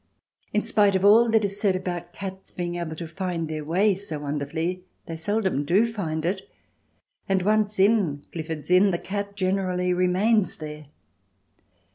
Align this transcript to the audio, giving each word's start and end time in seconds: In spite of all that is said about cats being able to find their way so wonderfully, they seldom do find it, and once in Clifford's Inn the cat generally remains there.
In 0.51 0.65
spite 0.65 0.95
of 0.95 1.05
all 1.05 1.29
that 1.29 1.45
is 1.45 1.59
said 1.61 1.75
about 1.75 2.11
cats 2.11 2.51
being 2.51 2.73
able 2.75 2.95
to 2.95 3.07
find 3.07 3.47
their 3.47 3.63
way 3.63 3.93
so 3.93 4.17
wonderfully, 4.21 4.83
they 5.05 5.15
seldom 5.15 5.63
do 5.63 5.93
find 5.93 6.25
it, 6.25 6.49
and 7.29 7.43
once 7.43 7.77
in 7.79 8.25
Clifford's 8.31 8.71
Inn 8.71 8.89
the 8.89 8.97
cat 8.97 9.35
generally 9.35 9.93
remains 9.93 10.55
there. 10.57 10.87